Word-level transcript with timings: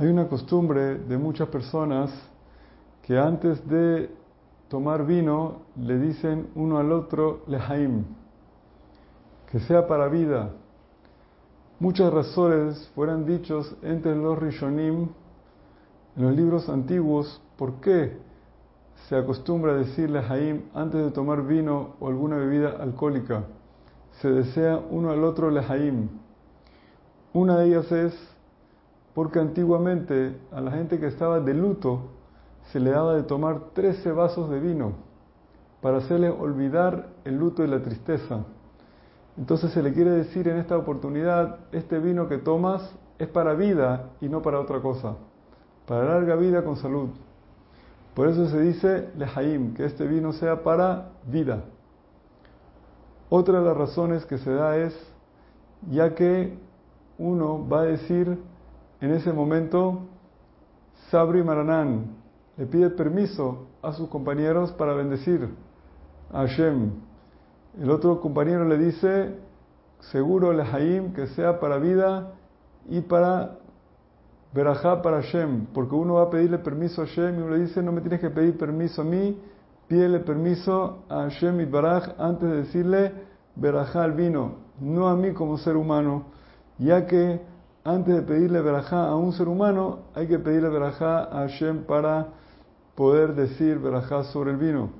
Hay 0.00 0.08
una 0.08 0.28
costumbre 0.28 0.94
de 0.94 1.18
muchas 1.18 1.48
personas 1.48 2.10
que 3.02 3.18
antes 3.18 3.68
de 3.68 4.08
tomar 4.68 5.04
vino 5.04 5.56
le 5.76 5.98
dicen 5.98 6.48
uno 6.54 6.78
al 6.78 6.90
otro 6.90 7.42
lehaim, 7.46 8.04
que 9.50 9.60
sea 9.60 9.86
para 9.86 10.08
vida. 10.08 10.52
Muchas 11.80 12.10
razones 12.10 12.90
fueran 12.94 13.26
dichos 13.26 13.76
entre 13.82 14.16
los 14.16 14.38
rishonim 14.38 15.06
en 16.16 16.22
los 16.22 16.34
libros 16.34 16.70
antiguos 16.70 17.42
por 17.58 17.74
qué 17.82 18.16
se 19.06 19.16
acostumbra 19.16 19.72
a 19.72 19.76
decir 19.76 20.08
lehaim 20.08 20.62
antes 20.72 21.04
de 21.04 21.10
tomar 21.10 21.46
vino 21.46 21.96
o 22.00 22.08
alguna 22.08 22.36
bebida 22.36 22.70
alcohólica. 22.80 23.44
Se 24.22 24.30
desea 24.30 24.80
uno 24.90 25.10
al 25.10 25.22
otro 25.24 25.50
lehaim. 25.50 26.08
Una 27.34 27.58
de 27.58 27.66
ellas 27.66 27.92
es 27.92 28.30
porque 29.14 29.38
antiguamente 29.38 30.36
a 30.52 30.60
la 30.60 30.70
gente 30.70 30.98
que 30.98 31.06
estaba 31.06 31.40
de 31.40 31.54
luto 31.54 32.10
se 32.72 32.80
le 32.80 32.90
daba 32.90 33.14
de 33.14 33.24
tomar 33.24 33.70
13 33.72 34.12
vasos 34.12 34.50
de 34.50 34.60
vino 34.60 34.92
para 35.80 35.98
hacerle 35.98 36.30
olvidar 36.30 37.08
el 37.24 37.36
luto 37.36 37.64
y 37.64 37.68
la 37.68 37.82
tristeza. 37.82 38.44
Entonces 39.36 39.72
se 39.72 39.82
le 39.82 39.92
quiere 39.92 40.10
decir 40.10 40.46
en 40.48 40.58
esta 40.58 40.76
oportunidad, 40.76 41.60
este 41.72 41.98
vino 41.98 42.28
que 42.28 42.38
tomas 42.38 42.94
es 43.18 43.28
para 43.28 43.54
vida 43.54 44.10
y 44.20 44.28
no 44.28 44.42
para 44.42 44.60
otra 44.60 44.80
cosa, 44.80 45.16
para 45.86 46.04
larga 46.04 46.36
vida 46.36 46.62
con 46.64 46.76
salud. 46.76 47.08
Por 48.14 48.28
eso 48.28 48.48
se 48.48 48.60
dice 48.60 49.08
lehaim, 49.16 49.74
que 49.74 49.84
este 49.84 50.06
vino 50.06 50.32
sea 50.32 50.62
para 50.62 51.12
vida. 51.26 51.64
Otra 53.28 53.60
de 53.60 53.64
las 53.64 53.76
razones 53.76 54.26
que 54.26 54.38
se 54.38 54.52
da 54.52 54.76
es, 54.76 54.94
ya 55.90 56.14
que 56.14 56.58
uno 57.18 57.66
va 57.68 57.82
a 57.82 57.84
decir 57.84 58.38
en 59.00 59.12
ese 59.12 59.32
momento, 59.32 60.06
Sabri 61.10 61.42
Maranán, 61.42 62.16
le 62.56 62.66
pide 62.66 62.90
permiso 62.90 63.68
a 63.82 63.92
sus 63.92 64.08
compañeros 64.08 64.72
para 64.72 64.92
bendecir 64.94 65.48
a 66.32 66.40
Hashem. 66.40 66.90
El 67.80 67.90
otro 67.90 68.20
compañero 68.20 68.64
le 68.66 68.76
dice, 68.76 69.36
seguro 70.00 70.52
Lehaim, 70.52 71.12
que 71.14 71.26
sea 71.28 71.58
para 71.60 71.78
vida 71.78 72.32
y 72.88 73.00
para 73.00 73.56
verajá 74.52 75.00
para 75.00 75.22
Hashem, 75.22 75.66
porque 75.72 75.94
uno 75.94 76.14
va 76.14 76.24
a 76.24 76.30
pedirle 76.30 76.58
permiso 76.58 77.02
a 77.02 77.06
Hashem 77.06 77.38
y 77.38 77.42
uno 77.42 77.56
le 77.56 77.60
dice, 77.60 77.82
no 77.82 77.92
me 77.92 78.00
tienes 78.00 78.20
que 78.20 78.30
pedir 78.30 78.58
permiso 78.58 79.02
a 79.02 79.04
mí, 79.04 79.40
pídele 79.86 80.20
permiso 80.20 81.04
a 81.08 81.22
Hashem 81.22 81.60
y 81.60 81.64
Baraj 81.64 82.14
antes 82.18 82.48
de 82.50 82.56
decirle 82.56 83.12
verajá 83.56 84.02
al 84.02 84.12
vino, 84.12 84.56
no 84.80 85.08
a 85.08 85.16
mí 85.16 85.32
como 85.32 85.56
ser 85.58 85.76
humano, 85.76 86.24
ya 86.78 87.06
que 87.06 87.40
antes 87.84 88.14
de 88.14 88.22
pedirle 88.22 88.60
verajá 88.60 89.08
a 89.08 89.16
un 89.16 89.32
ser 89.32 89.48
humano, 89.48 90.00
hay 90.14 90.26
que 90.26 90.38
pedirle 90.38 90.68
verajá 90.68 91.24
a 91.24 91.48
Hashem 91.48 91.84
para 91.84 92.28
poder 92.94 93.34
decir 93.34 93.78
verajá 93.78 94.24
sobre 94.24 94.50
el 94.50 94.58
vino. 94.58 94.90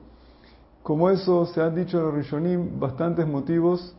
Como 0.83 1.11
eso 1.11 1.45
se 1.47 1.61
han 1.61 1.75
dicho 1.75 1.99
en 1.99 2.05
los 2.05 2.15
Rishonim 2.15 2.81
bastantes 2.81 3.27
motivos, 3.27 3.95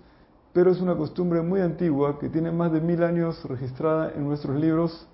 pero 0.54 0.72
es 0.72 0.82
una 0.82 0.96
costumbre 0.96 1.42
muy 1.42 1.62
antigua 1.62 2.18
que 2.20 2.30
tiene 2.30 2.52
más 2.52 2.72
de 2.72 2.82
mil 2.82 3.04
años 3.04 3.44
registrada 3.46 4.12
en 4.16 4.26
nuestros 4.26 4.60
libros 4.60 5.08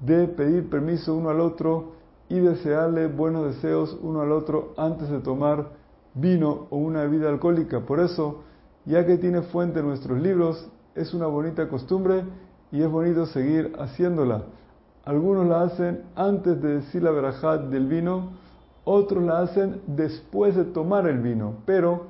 de 0.00 0.26
pedir 0.26 0.68
permiso 0.70 1.14
uno 1.14 1.28
al 1.28 1.40
otro 1.40 1.92
y 2.28 2.40
desearle 2.40 3.06
buenos 3.08 3.54
deseos 3.54 3.96
uno 4.02 4.22
al 4.22 4.32
otro 4.32 4.72
antes 4.78 5.10
de 5.10 5.20
tomar 5.20 5.70
vino 6.14 6.66
o 6.70 6.78
una 6.78 7.02
bebida 7.02 7.28
alcohólica. 7.28 7.80
Por 7.80 8.00
eso, 8.00 8.42
ya 8.86 9.04
que 9.06 9.18
tiene 9.18 9.42
fuente 9.42 9.80
en 9.80 9.86
nuestros 9.86 10.20
libros, 10.20 10.68
es 10.94 11.14
una 11.14 11.26
bonita 11.26 11.68
costumbre 11.68 12.24
y 12.72 12.82
es 12.82 12.90
bonito 12.90 13.26
seguir 13.26 13.74
haciéndola. 13.78 14.42
Algunos 15.04 15.46
la 15.46 15.62
hacen 15.62 16.02
antes 16.16 16.60
de 16.62 16.76
decir 16.76 17.02
la 17.02 17.10
verajá 17.10 17.58
del 17.58 17.86
vino, 17.86 18.30
otros 18.84 19.22
la 19.22 19.40
hacen 19.40 19.82
después 19.86 20.56
de 20.56 20.64
tomar 20.64 21.06
el 21.06 21.18
vino. 21.18 21.54
Pero 21.66 22.06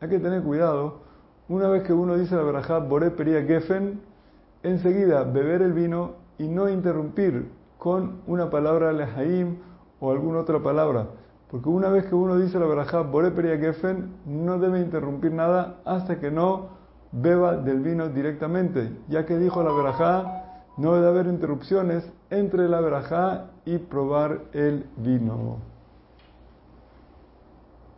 hay 0.00 0.08
que 0.08 0.20
tener 0.20 0.42
cuidado, 0.42 1.00
una 1.48 1.68
vez 1.68 1.82
que 1.82 1.92
uno 1.92 2.16
dice 2.16 2.36
la 2.36 2.42
verajá 2.42 2.78
Boré 2.78 3.10
Peria 3.10 3.42
Geffen, 3.42 4.00
enseguida 4.62 5.24
beber 5.24 5.62
el 5.62 5.72
vino 5.72 6.12
y 6.38 6.46
no 6.46 6.68
interrumpir 6.68 7.50
con 7.78 8.20
una 8.26 8.50
palabra 8.50 8.92
lehaim 8.92 9.56
o 10.00 10.12
alguna 10.12 10.40
otra 10.40 10.62
palabra. 10.62 11.08
Porque 11.50 11.68
una 11.68 11.88
vez 11.88 12.06
que 12.06 12.14
uno 12.14 12.38
dice 12.38 12.58
la 12.58 12.66
verajá 12.66 13.00
Boré 13.00 13.32
Peria 13.32 13.58
Geffen, 13.58 14.14
no 14.26 14.58
debe 14.58 14.80
interrumpir 14.80 15.32
nada 15.32 15.80
hasta 15.84 16.20
que 16.20 16.30
no 16.30 16.83
beba 17.14 17.56
del 17.56 17.80
vino 17.80 18.08
directamente, 18.08 18.90
ya 19.08 19.24
que 19.24 19.38
dijo 19.38 19.62
la 19.62 19.72
verajá, 19.72 20.44
no 20.76 20.94
debe 20.94 21.08
haber 21.08 21.26
interrupciones 21.26 22.04
entre 22.30 22.68
la 22.68 22.80
verajá 22.80 23.50
y 23.64 23.78
probar 23.78 24.40
el 24.52 24.86
vino. 24.96 25.73